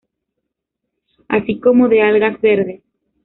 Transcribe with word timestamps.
Así 1.27 1.59
como 1.59 1.87
de 1.87 2.01
algas 2.01 2.41
verdes. 2.41 2.81